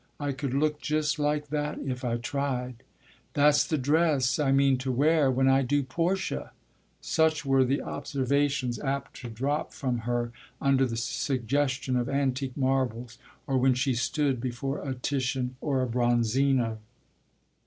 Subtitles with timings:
[0.19, 2.77] "I could look just like that if I tried."
[3.35, 6.53] "That's the dress I mean to wear when I do Portia."
[7.01, 13.19] Such were the observations apt to drop from her under the suggestion of antique marbles
[13.45, 16.79] or when she stood before a Titian or a Bronzino.